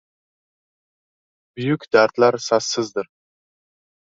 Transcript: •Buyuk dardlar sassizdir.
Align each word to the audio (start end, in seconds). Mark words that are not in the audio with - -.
•Buyuk 1.59 1.85
dardlar 1.97 2.39
sassizdir. 2.47 3.11